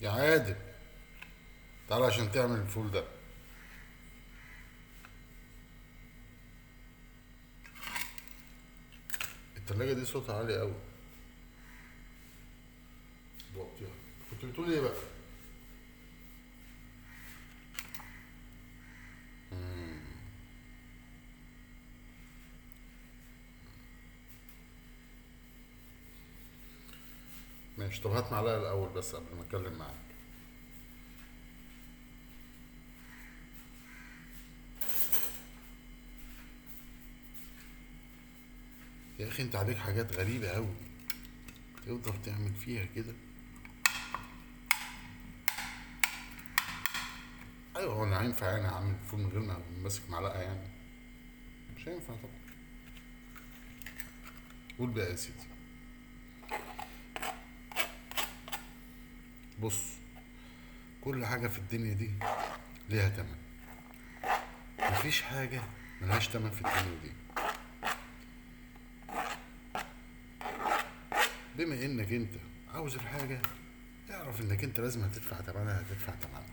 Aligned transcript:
يا 0.00 0.10
عادل 0.10 0.56
تعال 1.88 2.02
عشان 2.02 2.30
تعمل 2.32 2.60
الفول 2.60 2.90
ده. 2.90 3.04
التلاجة 9.56 9.92
دي 9.92 10.04
صوتها 10.04 10.36
عالي 10.36 10.58
قوي 10.60 10.74
كنت 14.30 14.44
بتقول 14.44 14.72
إيه 14.72 14.80
بقى؟ 14.80 14.94
ماشي 27.90 28.02
طب 28.02 28.10
هات 28.10 28.32
معلقة 28.32 28.56
الأول 28.56 28.88
بس 28.88 29.14
قبل 29.14 29.36
ما 29.36 29.42
أتكلم 29.42 29.78
معاك. 29.78 29.94
يا 39.18 39.28
أخي 39.28 39.42
أنت 39.42 39.56
عليك 39.56 39.76
حاجات 39.76 40.12
غريبة 40.16 40.48
أوي. 40.48 40.74
تقدر 41.86 42.14
تعمل 42.24 42.54
فيها 42.54 42.84
كده؟ 42.84 43.14
أيوة 47.76 47.94
هو 47.94 48.04
أنا 48.04 48.20
هينفع 48.22 48.46
يعني 48.50 48.66
أعمل 48.68 48.94
فول 49.10 49.20
من 49.20 49.26
غير 49.26 49.40
ما 49.40 49.58
ماسك 49.82 50.10
معلقة 50.10 50.40
يعني؟ 50.40 50.68
مش 51.76 51.88
هينفع 51.88 52.14
طبعا. 52.14 52.40
قول 54.78 54.90
بقى 54.90 55.10
يا 55.10 55.16
سيدي. 55.16 55.49
بص 59.60 59.82
كل 61.00 61.26
حاجة 61.26 61.48
في 61.48 61.58
الدنيا 61.58 61.94
دي 61.94 62.10
ليها 62.88 63.08
تمن. 63.08 63.36
مفيش 64.80 65.22
حاجة 65.22 65.62
ملهاش 66.00 66.28
تمن 66.28 66.50
في 66.50 66.60
الدنيا 66.60 66.98
دي. 67.02 67.12
بما 71.56 71.74
إنك 71.84 72.12
أنت 72.12 72.34
عاوز 72.74 72.94
الحاجة 72.94 73.42
اعرف 74.10 74.40
إنك 74.40 74.64
أنت 74.64 74.80
لازم 74.80 75.04
هتدفع 75.04 75.40
تمنها 75.40 75.80
هتدفع 75.80 76.14
تمنها. 76.14 76.46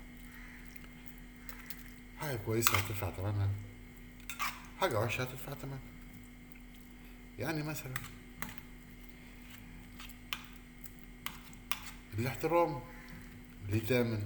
حاجة 2.19 2.35
كويسة 2.35 2.77
هتدفع 2.77 3.09
تمنها. 3.09 3.49
حاجة 4.81 4.99
وحشة 4.99 5.21
هتدفع 5.21 5.53
تمنها. 5.53 5.79
يعني 7.39 7.63
مثلا 7.63 7.93
الاحترام. 12.19 12.96
ليه 13.69 13.85
تامن 13.87 14.23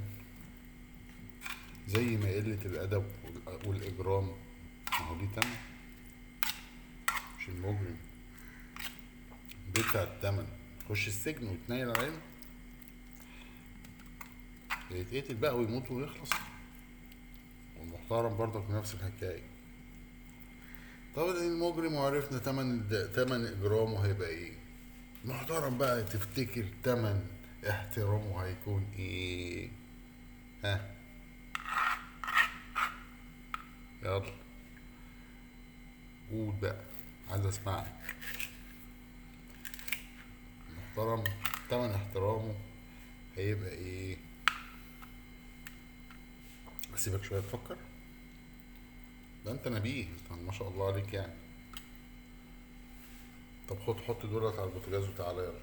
زي 1.88 2.18
ما 2.18 2.26
قلة 2.30 2.60
الأدب 2.66 3.06
وال- 3.24 3.68
والإجرام. 3.68 4.24
ما 4.92 4.98
هو 5.08 5.16
ليه 5.16 5.28
تمن 5.28 5.56
مش 7.40 7.50
المجرم. 7.50 7.98
بيدفع 9.76 10.04
التمن. 10.04 10.48
يخش 10.86 11.08
السجن 11.08 11.48
ويتنيل 11.48 11.90
علينا 11.92 12.22
يتقتل 14.92 15.36
بقى 15.36 15.58
ويموت 15.58 15.92
ويخلص. 15.92 16.30
والمحترم 17.80 18.38
برضك 18.38 18.70
نفس 18.72 18.94
الحكاية. 18.94 19.44
طب 21.16 21.28
المجرم 21.30 21.94
وعرفنا 21.94 22.38
تمن 22.40 22.90
تمن 23.16 23.46
إجرامه 23.46 24.06
هيبقى 24.06 24.30
إيه؟ 24.30 24.52
محترم 25.26 25.78
بقى 25.78 26.04
تفتكر 26.04 26.66
تمن. 26.84 27.28
احترامه 27.70 28.44
هيكون 28.44 28.92
إيه؟ 29.00 29.70
ها؟ 30.64 30.96
يلا. 34.04 34.34
قول 36.32 36.56
بقى. 36.62 36.82
عايز 37.30 37.46
أسمعك. 37.46 37.94
محترم. 40.78 41.24
تمن 41.70 41.92
احترامه 41.92 42.56
هيبقى 43.38 43.70
إيه؟ 43.70 44.18
اسيبك 46.96 47.24
شوية 47.24 47.40
تفكر. 47.42 47.78
ده 49.46 49.52
انت 49.52 49.68
نبيه. 49.68 50.06
انت 50.06 50.42
ما 50.42 50.52
شاء 50.52 50.68
الله 50.68 50.88
عليك 50.94 51.14
يعني. 51.14 51.34
طب 53.70 53.80
خد 53.80 54.00
حط 54.00 54.26
دولت 54.26 54.60
على 54.60 54.68
البوتاجاز 54.70 55.04
وتعالى 55.10 55.40
يلا 55.44 55.60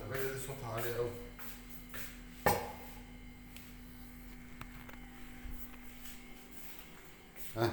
الثلاجة 0.00 0.32
دي 0.32 0.38
صوتها 0.46 0.68
عالي 0.74 0.96
أوي 0.96 1.10
ها 7.56 7.70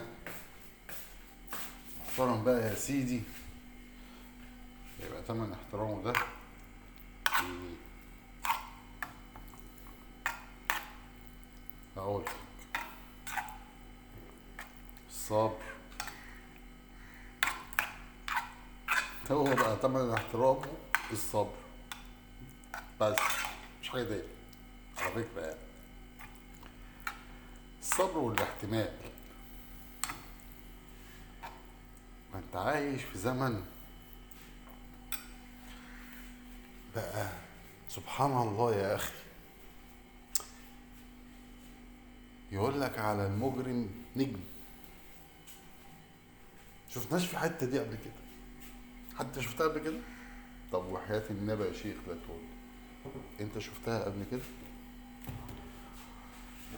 محترم 2.14 2.44
بقى 2.44 2.62
يا 2.70 2.76
سيدي. 2.76 3.22
يبقى 5.00 5.22
تمن 5.28 5.54
احترامه 5.54 6.04
ده؟ 6.04 6.14
هقول. 11.98 12.24
الصبر 15.10 15.58
هو 19.32 19.44
بقى 19.44 19.76
تمن 19.76 20.14
احترامه 20.14 20.68
الصبر. 21.12 21.56
بس 23.02 23.18
مش 23.82 23.90
حاجة 23.90 24.04
تاني. 24.04 24.24
على 24.98 25.12
فكرة 25.12 25.42
يعني. 25.42 25.60
الصبر 27.82 28.18
والاحتمال 28.18 28.98
ما 32.34 32.43
انت 32.54 32.62
عايش 32.62 33.04
في 33.04 33.18
زمن 33.18 33.64
بقى 36.96 37.30
سبحان 37.90 38.32
الله 38.32 38.76
يا 38.76 38.96
أخي. 38.96 39.14
يقول 42.52 42.82
لك 42.82 43.00
على 43.00 43.28
المجرم 43.28 43.90
نجم. 44.16 44.40
شفناش 46.90 47.26
في 47.26 47.34
الحته 47.34 47.66
دي 47.66 47.80
قبل 47.80 47.96
كده؟ 47.96 48.14
حتى 49.20 49.42
شفتها 49.42 49.68
قبل 49.68 49.80
كده؟ 49.80 50.00
طب 50.72 50.86
وحياة 50.86 51.24
النبي 51.30 51.64
يا 51.64 51.74
شيخ 51.74 51.96
لا 52.08 52.14
تقول. 52.14 52.42
أنت 53.40 53.60
شفتها 53.60 54.04
قبل 54.04 54.26
كده؟ 54.32 54.42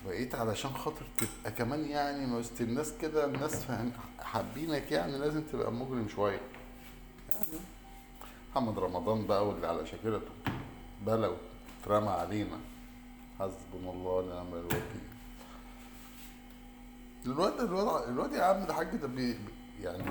وبقيت 0.06 0.36
علشان 0.36 0.74
خاطر 0.74 1.06
تبقى 1.18 1.52
كمان 1.52 1.86
يعني 1.86 2.34
وسط 2.36 2.62
الناس 2.62 2.94
كده 3.02 3.26
الناس 3.26 3.56
فاهم 3.66 3.92
حابينك 4.20 4.92
يعني 4.92 5.18
لازم 5.18 5.42
تبقى 5.42 5.72
مجرم 5.72 6.08
شوية. 6.08 6.42
يعني 7.32 7.58
محمد 8.52 8.80
رمضان 8.80 9.26
بقى 9.28 9.48
واللي 9.48 9.68
على 9.68 9.86
شاكرته 9.86 10.32
بلوا 11.06 11.36
اترمى 11.84 12.10
علينا. 12.10 12.58
حسبنا 13.40 13.92
الله 13.92 14.12
ونعم 14.12 14.54
الوكيل. 14.54 15.02
الواد 17.26 17.60
الواد 17.60 18.10
الواد 18.10 18.34
يا 18.34 18.44
عم 18.44 18.66
ده 18.66 18.74
حاج 18.74 18.88
ده 18.96 19.08
بي- 19.08 19.38
يعني 19.82 20.04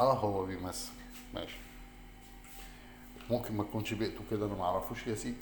آه 0.00 0.12
هو 0.14 0.44
بيمثل. 0.46 0.92
ماشي. 1.34 1.56
ممكن 3.30 3.56
ما 3.56 3.64
تكونش 3.64 3.94
بيئته 3.94 4.20
كده 4.30 4.46
أنا 4.46 4.54
ما 4.54 4.64
أعرفوش 4.64 5.06
يا 5.06 5.14
سيدي. 5.14 5.36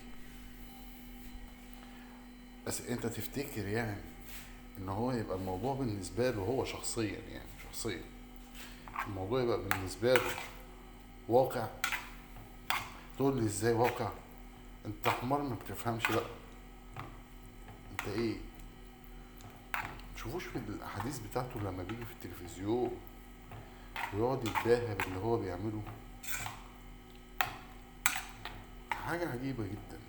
بس 2.70 2.80
انت 2.80 3.06
تفتكر 3.06 3.66
يعني 3.66 4.00
ان 4.78 4.88
هو 4.88 5.12
يبقى 5.12 5.36
الموضوع 5.36 5.74
بالنسبة 5.74 6.30
له 6.30 6.42
هو 6.42 6.64
شخصيا 6.64 7.18
يعني 7.30 7.48
شخصيا. 7.70 8.00
الموضوع 9.06 9.42
يبقى 9.42 9.58
بالنسبة 9.68 10.14
له 10.14 10.30
واقع؟ 11.28 11.66
تقول 13.16 13.36
لي 13.36 13.46
إزاي 13.46 13.72
واقع؟ 13.72 14.10
انت 14.86 15.08
حمار 15.08 15.42
ما 15.42 15.54
بتفهمش 15.54 16.06
بقى. 16.06 16.24
انت 17.90 18.08
إيه؟ 18.08 18.36
تشوفوش 20.16 20.44
في 20.44 20.58
الأحاديث 20.58 21.18
بتاعته 21.18 21.60
لما 21.60 21.82
بيجي 21.82 22.04
في 22.04 22.12
التلفزيون 22.12 22.90
ويقعد 24.14 24.46
يتباهى 24.46 24.94
باللي 24.94 25.18
هو 25.18 25.36
بيعمله؟ 25.36 25.82
حاجة 29.06 29.28
عجيبة 29.28 29.64
جدا. 29.64 29.99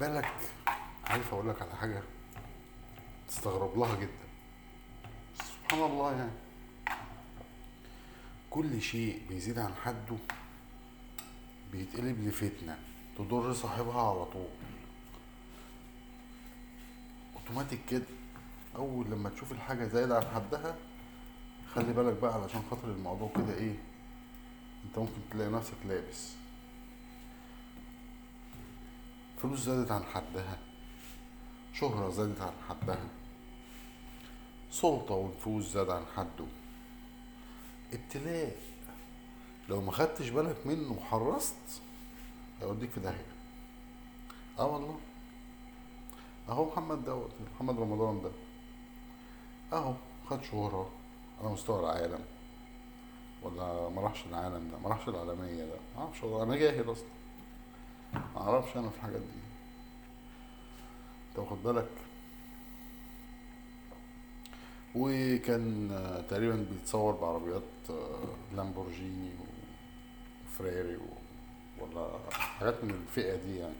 بالك 0.00 0.32
عارف 1.06 1.34
أقول 1.34 1.48
لك 1.48 1.62
على 1.62 1.76
حاجة 1.76 2.02
تستغرب 3.28 3.78
لها 3.78 3.94
جدا. 4.00 4.24
سبحان 5.44 5.82
الله 5.90 6.12
يعني. 6.16 6.30
كل 8.50 8.82
شيء 8.82 9.22
بيزيد 9.28 9.58
عن 9.58 9.74
حده 9.84 10.16
بيتقلب 11.72 12.28
لفتنة 12.28 12.78
تضر 13.18 13.52
صاحبها 13.52 14.02
على 14.10 14.24
طول. 14.24 14.48
أوتوماتيك 17.36 17.80
كده 17.90 18.04
أول 18.76 19.06
لما 19.10 19.30
تشوف 19.30 19.52
الحاجة 19.52 19.86
زايدة 19.86 20.16
عن 20.16 20.24
حدها 20.34 20.76
خلي 21.74 21.92
بالك 21.92 22.18
بقى 22.22 22.34
علشان 22.34 22.62
خاطر 22.70 22.88
الموضوع 22.88 23.30
كده 23.36 23.54
إيه 23.54 23.74
أنت 24.84 24.98
ممكن 24.98 25.20
تلاقي 25.30 25.50
نفسك 25.50 25.74
لابس. 25.88 26.32
فلوس 29.44 29.60
زادت 29.60 29.90
عن 29.90 30.04
حدها 30.04 30.58
شهرة 31.72 32.10
زادت 32.10 32.40
عن 32.40 32.52
حدها 32.68 33.08
سلطة 34.70 35.14
ونفوذ 35.14 35.62
زاد 35.62 35.90
عن 35.90 36.02
حده. 36.16 36.46
ابتلاء 37.92 38.56
لو 39.68 39.80
ما 39.80 39.92
خدتش 39.92 40.28
بالك 40.28 40.66
منه 40.66 40.92
وحرصت 40.92 41.82
هيوديك 42.60 42.90
في 42.90 43.00
داهية. 43.00 43.32
آه 44.58 44.66
والله. 44.66 44.98
أهو 46.48 46.64
محمد 46.64 47.04
دوت 47.04 47.30
محمد 47.54 47.78
رمضان 47.80 48.22
ده. 48.22 48.30
أهو 49.72 49.94
خد 50.30 50.42
شهرة 50.42 50.90
على 51.40 51.52
مستوى 51.52 51.80
العالم. 51.80 52.24
ولا 53.42 53.88
ما 53.88 54.02
راحش 54.02 54.26
العالم 54.26 54.70
ده 54.70 54.78
ما 54.78 54.88
راحش 54.88 55.08
العالمية 55.08 55.64
ده. 55.64 55.78
ما 55.96 56.02
أعرفش 56.02 56.24
أنا 56.24 56.56
جاهل 56.56 56.92
أصلا. 56.92 57.23
ما 58.34 58.40
أعرفش 58.40 58.76
أنا 58.76 58.90
في 58.90 58.96
الحاجات 58.96 59.20
دي 59.20 59.40
انت 61.28 61.38
واخد 61.38 61.62
بالك 61.62 61.88
وكان 64.94 65.90
تقريبا 66.30 66.66
بيتصور 66.70 67.12
بعربيات 67.12 67.62
آه، 67.90 68.56
لامبورجيني 68.56 69.30
وفراري. 70.46 70.98
ولا 71.80 72.08
حاجات 72.32 72.84
من 72.84 72.90
الفئة 72.90 73.36
دي 73.36 73.56
يعني 73.56 73.74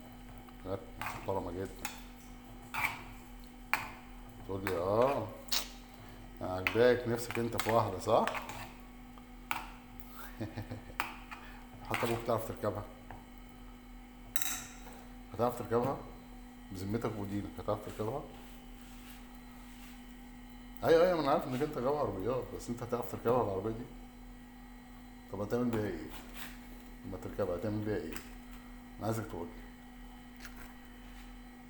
حاجات 0.65 0.81
محترمة 1.01 1.53
جدا 1.53 1.91
تقول 4.47 4.65
لي 4.65 4.77
آه 4.77 5.27
عجباك 6.41 7.09
نفسك 7.09 7.39
أنت 7.39 7.62
في 7.62 7.73
واحدة 7.73 7.99
صح؟ 7.99 8.27
حتى 11.91 12.06
أبوك 12.06 12.19
تعرف 12.27 12.49
تركبها 12.49 12.85
هتعرف 15.35 15.59
تركبها؟ 15.59 15.97
بذمتك 16.73 17.11
ودينك 17.19 17.51
هتعرف 17.59 17.79
تركبها؟ 17.87 18.23
أيوه 20.85 21.07
أيوه 21.07 21.21
أنا 21.21 21.31
عارف 21.31 21.47
إنك 21.47 21.63
أنت 21.63 21.79
جاوب 21.79 21.97
عربيات 21.97 22.45
بس 22.57 22.69
أنت 22.69 22.83
هتعرف 22.83 23.13
تركبها 23.13 23.43
العربيه 23.43 23.71
دي؟ 23.71 23.85
طب 25.33 25.41
هتعمل 25.41 25.65
بيها 25.65 25.85
إيه؟ 25.87 25.99
لما 27.07 27.17
تركبها 27.25 27.57
هتعمل 27.57 27.85
بيها 27.85 27.97
إيه؟ 27.97 28.13
أنا 28.99 29.07
عايزك 29.07 29.27
تقول. 29.27 29.47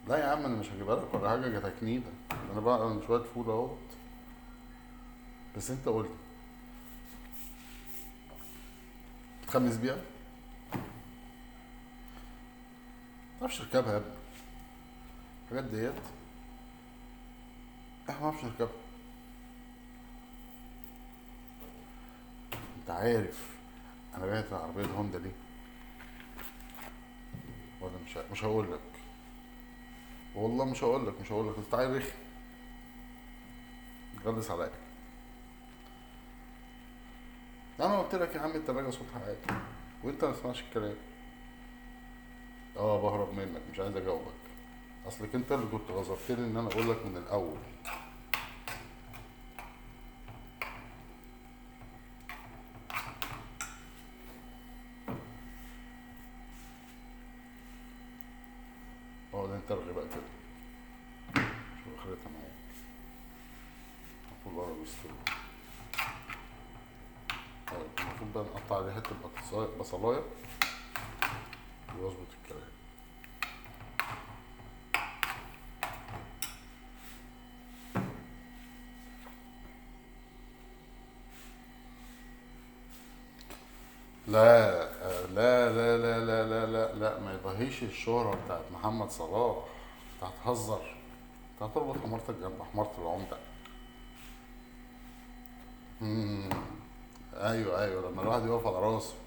لا 0.08 0.16
يا 0.18 0.24
عم 0.24 0.44
أنا 0.44 0.56
مش 0.56 0.70
هجيبها 0.70 0.96
لك 0.96 1.14
ولا 1.14 1.30
حاجة 1.30 1.48
جاتك 1.48 1.82
نيده 1.82 2.10
أنا 2.52 2.86
أنا 2.86 3.06
شوية 3.06 3.22
فول 3.22 3.46
أهوت. 3.50 3.78
بس 5.56 5.70
أنت 5.70 5.86
قول 5.88 6.04
لي. 6.04 6.10
تخمس 9.46 9.76
بيها؟ 9.76 9.96
متعرفش 13.44 13.58
تركبها 13.58 13.92
يا 13.92 13.96
ابني 13.98 14.14
الحاجات 15.44 15.64
ديت. 15.64 16.02
إحنا 18.10 18.20
ما 18.20 18.30
نعرفش 18.30 18.44
نركبها 18.44 18.68
انت 22.76 22.90
عارف 22.90 23.56
أنا 24.16 24.26
بعت 24.26 24.52
عربية 24.52 24.86
هوندا 24.86 25.18
ليه؟ 25.18 25.32
ولا 27.80 27.92
مش 28.06 28.16
مش 28.16 28.44
هقول 28.44 28.72
لك. 28.72 28.80
والله 30.34 30.64
مش 30.64 30.84
هقول 30.84 31.06
لك 31.06 31.20
مش 31.20 31.32
هقول 31.32 31.48
لك 31.48 31.54
انت 31.58 31.74
عيل 31.74 31.96
رخي 31.96 32.12
غلس 34.24 34.50
عليا. 34.50 34.70
أنا 37.80 37.98
قلت 37.98 38.14
لك 38.14 38.34
يا 38.34 38.40
عم 38.40 38.50
التلاجة 38.50 38.90
صوتها 38.90 39.20
عالي 39.26 39.60
وانت 40.04 40.24
ما 40.24 40.32
تسمعش 40.32 40.60
الكلام. 40.60 40.96
آه 42.76 43.02
بهرب 43.02 43.34
منك 43.34 43.62
مش 43.72 43.80
عايز 43.80 43.96
اجاوبك. 43.96 44.32
اصلك 45.08 45.34
انت 45.34 45.52
اللي 45.52 45.66
كنت 45.72 45.90
غصبتني 45.90 46.46
ان 46.46 46.56
أنا 46.56 46.68
أقول 46.68 46.90
لك 46.90 47.06
من 47.06 47.16
الأول. 47.16 47.56
آه 59.34 59.46
ده 59.46 59.56
انت 59.56 59.70
الغي 59.70 59.92
بقى 59.92 60.04
كده. 60.04 61.44
شوف 61.84 61.94
اخرتها 61.98 62.30
معاك 62.30 62.54
المفروض 64.46 64.56
ورا 64.68 64.74
الاسطول 64.76 65.12
طيب 67.66 67.86
المفروض 68.06 68.32
بقى 68.34 68.44
نقطع 68.44 68.76
عليه 68.82 68.92
حتة 68.92 69.10
بصلايه 69.80 70.22
ويظبط 71.98 72.26
الكلام. 72.42 72.63
لا 84.34 84.84
لا 85.34 85.68
لا 85.72 85.98
لا 85.98 86.18
لا 86.24 86.44
لا 86.44 86.66
لا, 86.66 86.92
لا. 86.94 87.18
ما 87.20 87.34
يضاهيش 87.34 87.82
الشهرة 87.82 88.38
بتاعت 88.44 88.62
محمد 88.72 89.10
صلاح 89.10 89.56
انت 90.14 90.22
هتهزر 90.24 90.96
انت 91.54 91.62
هتربط 91.62 91.96
حمارتك 92.04 92.34
جنب 92.34 92.62
حمارة 92.72 92.92
العمدة. 92.98 93.36
أيوه 97.34 97.82
أيوه 97.82 98.10
لما 98.10 98.22
الواحد 98.22 98.46
يقف 98.46 98.66
على 98.66 98.76
راسه. 98.78 99.14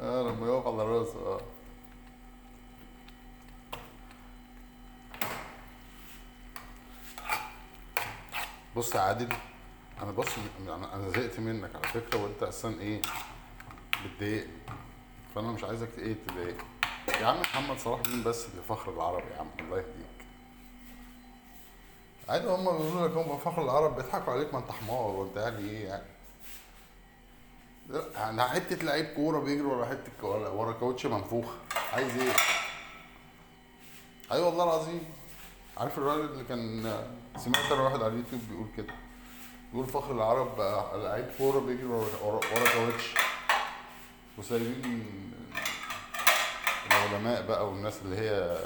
آه 0.00 0.22
لما 0.22 0.46
يقف 0.46 0.66
على 0.66 0.82
راسه 0.82 1.18
آه. 1.26 1.40
بص 8.76 8.94
يا 8.94 9.00
عادل 9.00 9.28
أنا 10.02 10.10
بص 10.12 10.28
أنا 10.68 10.94
أنا 10.94 11.08
زهقت 11.08 11.40
منك 11.40 11.70
على 11.76 11.84
فكرة 11.88 12.22
وأنت 12.22 12.42
أساسا 12.42 12.68
إيه 12.80 13.02
بتضايقني. 14.04 14.52
فأنا 15.34 15.48
مش 15.48 15.64
عايزك 15.64 15.88
إيه 15.98 16.16
تضايق 16.28 16.56
يا 17.20 17.26
عم 17.26 17.40
محمد 17.40 17.78
صلاح 17.78 18.00
مين 18.06 18.22
بس 18.24 18.46
اللي 18.46 18.62
فخر 18.68 18.92
العرب 18.92 19.22
يا 19.30 19.36
عم 19.40 19.46
الله 19.60 19.76
يهديك. 19.76 20.18
عادي 22.28 22.46
هم 22.48 22.64
بيقولوا 22.64 23.08
لك 23.08 23.16
هم 23.16 23.38
فخر 23.38 23.62
العرب 23.62 23.96
بيضحكوا 23.96 24.32
عليك 24.32 24.54
ما 24.54 24.60
أنت 24.60 24.70
حمار 24.70 25.06
وأنت 25.10 25.36
يعني 25.36 25.70
إيه 25.70 25.86
يعني؟ 25.86 26.06
لا 27.88 28.04
يعني 28.14 28.42
حتة 28.42 28.76
لعيب 28.76 29.06
كورة 29.06 29.40
بيجري 29.40 29.62
ورا 29.66 29.86
حتة 29.86 30.26
ورا 30.26 30.72
كاوتش 30.72 31.06
منفوخ. 31.06 31.46
عايز 31.92 32.16
إيه؟ 32.18 32.32
اي 34.32 34.40
والله 34.42 34.64
العظيم. 34.64 35.04
عارف 35.76 35.98
الراجل 35.98 36.24
اللي 36.24 36.44
كان 36.44 36.82
سمعت 37.36 37.72
أنا 37.72 37.82
واحد 37.82 38.02
على 38.02 38.06
اليوتيوب 38.06 38.40
بيقول 38.50 38.68
كده. 38.76 38.94
بيقول 39.72 39.86
فخر 39.86 40.12
العرب 40.12 40.56
بقى 40.56 40.98
لعيب 40.98 41.26
كورة 41.38 41.60
بيجري 41.60 41.84
ورا 41.86 42.40
كاوتش 42.74 43.14
وسايبين 44.38 45.32
العلماء 46.86 47.46
بقى 47.46 47.68
والناس 47.68 47.98
اللي 48.02 48.16
هي 48.18 48.58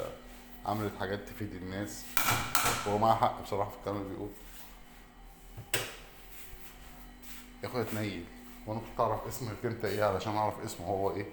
عملت 0.65 0.91
حاجات 0.99 1.29
تفيد 1.29 1.53
الناس. 1.55 2.03
وهو 2.85 2.97
معاه 2.97 3.15
حق 3.15 3.41
بصراحة 3.41 3.69
في 3.69 3.77
الكلام 3.77 3.97
اللي 3.97 4.09
بيقول. 4.09 4.29
يا 7.63 7.67
أخويا 7.67 7.83
تنيل 7.83 8.25
وأنا 8.67 8.79
كنت 8.79 8.99
أعرف 8.99 9.27
اسمك 9.27 9.65
أنت 9.65 9.85
إيه 9.85 10.03
علشان 10.03 10.35
أعرف 10.35 10.59
اسمه 10.59 10.85
هو 10.87 11.15
إيه. 11.15 11.25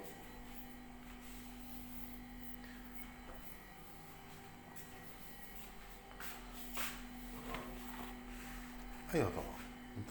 أيوه 9.14 9.30
طبعا. 9.30 9.59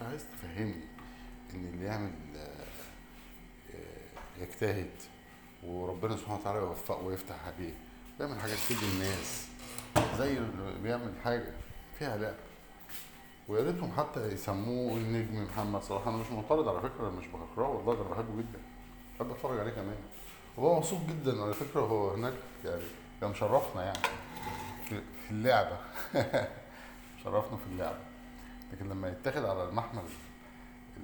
انت 0.00 0.08
عايز 0.08 0.24
تفهمني 0.32 0.84
ان 1.54 1.64
اللي 1.74 1.84
يعمل 1.86 2.12
آه، 2.36 2.66
يجتهد 4.42 4.90
وربنا 5.64 6.16
سبحانه 6.16 6.40
وتعالى 6.40 6.58
يوفقه 6.58 7.04
ويفتح 7.04 7.36
عليه. 7.46 7.74
بيعمل 8.18 8.40
حاجات 8.40 8.56
تفيد 8.56 8.78
الناس 8.92 9.46
زي 10.18 10.38
اللي 10.38 10.78
بيعمل 10.82 11.12
حاجة 11.24 11.52
فيها 11.98 12.16
لعب 12.16 12.34
ويا 13.48 13.64
ريتهم 13.64 13.92
حتى 13.92 14.26
يسموه 14.32 14.96
النجم 14.96 15.44
محمد 15.44 15.82
صلاح. 15.82 16.06
أنا 16.08 16.16
مش 16.16 16.26
معترض 16.30 16.68
على 16.68 16.80
فكرة 16.80 17.10
مش 17.10 17.26
بكرهه 17.26 17.68
والله 17.68 17.94
أنا 17.94 18.10
بحبه 18.10 18.38
جدا. 18.38 18.58
بحب 19.16 19.30
أتفرج 19.30 19.58
عليه 19.60 19.70
كمان. 19.72 19.96
وهو 20.56 20.76
مبسوط 20.76 21.00
جدا 21.08 21.42
على 21.42 21.52
فكرة 21.54 21.80
هو 21.80 22.10
هناك 22.10 22.34
يعني 22.64 22.82
كان 23.20 23.30
مشرفنا 23.30 23.84
يعني 23.84 23.98
في 24.88 25.30
اللعبة. 25.30 25.78
شرفنا 27.24 27.56
في 27.56 27.66
اللعبة. 27.72 27.98
لكن 28.72 28.88
لما 28.88 29.08
يتاخد 29.08 29.44
على 29.44 29.64
المحمل 29.68 30.02
ال- 30.96 31.02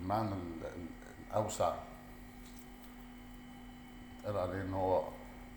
المعنى 0.00 0.32
ال- 0.34 0.66
ال- 0.66 0.86
الأوسع 1.30 1.74
قال 4.24 4.36
عليه 4.36 4.62
إن 4.62 4.74
هو 4.74 5.08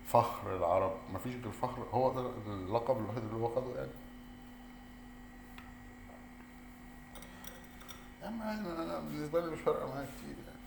فخر 0.06 0.56
العرب. 0.56 0.96
مفيش 1.14 1.34
غير 1.34 1.50
فخر 1.52 1.82
هو 1.92 2.12
ده 2.12 2.30
اللقب 2.46 2.98
الوحيد 2.98 3.22
اللي 3.24 3.34
هو 3.36 3.48
خده 3.54 3.76
يعني. 3.80 3.90
عم 8.22 8.42
أنا 8.42 8.98
بالنسبة 8.98 9.40
لي 9.40 9.50
مش 9.50 9.60
فارقة 9.60 9.88
معايا 9.88 10.06
كتير 10.06 10.36
يعني. 10.46 10.58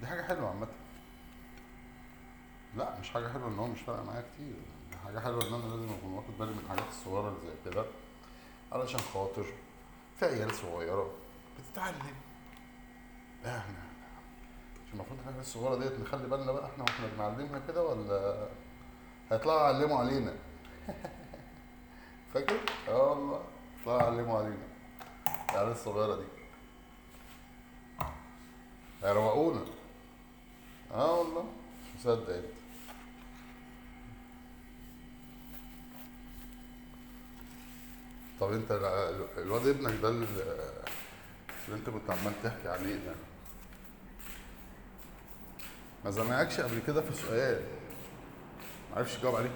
دي 0.00 0.06
حاجة 0.06 0.22
حلوة 0.22 0.48
عامة. 0.48 0.66
لا 2.76 3.00
مش 3.00 3.10
حاجة 3.10 3.28
حلوة 3.28 3.48
إن 3.48 3.58
هو 3.58 3.66
مش 3.66 3.80
فارقة 3.80 4.04
معايا 4.04 4.24
كتير. 4.34 4.54
حاجة 5.04 5.18
حلوة 5.20 5.42
إن 5.48 5.54
أنا 5.54 5.62
لازم 5.74 5.92
أكون 5.92 6.12
واخد 6.12 6.38
بالي 6.38 6.50
من 6.52 6.58
الحاجات 6.64 6.88
الصغيرة 6.88 7.28
اللي 7.28 7.40
زي 7.40 7.70
كده. 7.70 7.84
علشان 8.72 9.00
خاطر 9.14 9.44
في 10.18 10.24
عيال 10.24 10.54
صغيرة 10.54 11.10
بتتعلم. 11.58 11.96
إحنا 13.46 13.82
مش 14.86 14.92
المفروض 14.94 15.18
الحاجات 15.18 15.40
الصغيرة 15.40 15.76
ديت 15.76 16.00
نخلي 16.00 16.28
بالنا 16.28 16.52
بقى 16.52 16.66
إحنا 16.66 16.84
وإحنا 16.84 17.06
بنعلمها 17.06 17.60
كده 17.68 17.84
ولا 17.84 18.48
هيطلعوا 19.30 19.60
يعلموا 19.70 19.98
علينا؟ 19.98 20.34
فاكر؟ 22.34 22.56
آه 22.88 23.10
والله 23.10 23.40
يطلعوا 23.80 24.02
يعلموا 24.02 24.38
علينا. 24.38 24.68
العيال 25.50 25.70
الصغيرة 25.70 26.16
دي. 26.16 26.26
هيروقونا. 29.02 29.64
آه 30.94 31.18
والله 31.18 31.42
مش 31.42 32.00
مصدق 32.00 32.34
أنت. 32.34 32.44
طب 38.42 38.52
انت 38.52 38.70
ال- 38.72 39.42
الواد 39.42 39.66
ابنك 39.66 39.94
ده 40.02 40.08
اللي 40.08 40.26
انت 41.72 41.90
كنت 41.90 42.10
عمال 42.10 42.32
تحكي 42.42 42.68
عليه 42.68 42.94
ده 42.94 43.14
ما 46.04 46.10
زنقكش 46.10 46.60
قبل 46.60 46.78
كده 46.86 47.00
في 47.00 47.14
سؤال؟ 47.14 47.60
معرفش 48.94 49.14
تجاوب 49.16 49.36
عليه. 49.36 49.50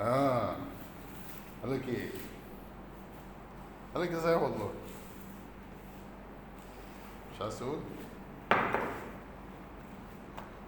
آه. 0.00 0.56
قال 1.62 1.74
لك 1.74 1.88
إيه؟ 1.88 2.10
قال 3.94 4.02
لك 4.02 4.10
إزاي 4.12 4.34
والله؟ 4.34 4.70
مش 7.34 7.40
عايز 7.42 7.58
تقول؟ 7.58 7.78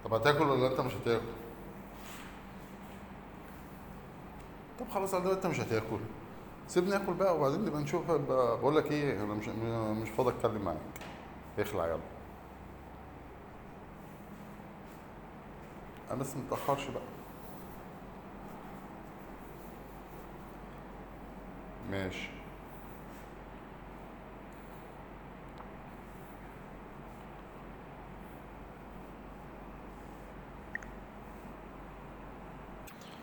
طب 0.05 0.13
هتاكل 0.13 0.43
ولا 0.43 0.67
أنت 0.71 0.79
مش 0.81 0.93
هتاكل؟ 0.93 1.25
طب 4.83 4.89
خلاص 4.93 5.13
على 5.13 5.33
انت 5.33 5.45
مش 5.45 5.59
هتاكل. 5.59 5.97
سيبني 6.67 6.95
آكل 6.95 7.13
بقى 7.13 7.35
وبعدين 7.37 7.65
نبقى 7.65 7.81
نشوف 7.81 8.11
بقول 8.11 8.75
لك 8.77 8.91
إيه 8.91 9.23
أنا 9.23 9.33
مش 9.33 9.47
مش 10.01 10.09
فاضي 10.09 10.29
أتكلم 10.29 10.61
معاك. 10.61 10.77
اخلع 11.59 11.85
يلا. 11.87 11.99
أنا 16.11 16.19
بس 16.19 16.35
متأخرش 16.35 16.87
بقى. 16.87 17.03
ماشي. 21.91 22.29